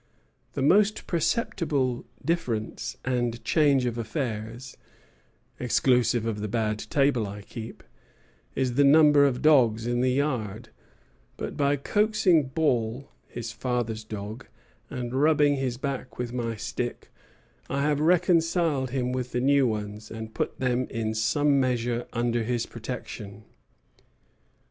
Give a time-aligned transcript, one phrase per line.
[0.53, 4.75] The most perceptible difference and change of affairs
[5.59, 7.83] (exclusive of the bad table I keep)
[8.55, 10.69] is the number of dogs in the yard;
[11.37, 14.47] but by coaxing Ball [his father's dog]
[14.89, 17.11] and rubbing his back with my stick,
[17.69, 22.41] I have reconciled him with the new ones, and put them in some measure under
[22.41, 23.43] his protection."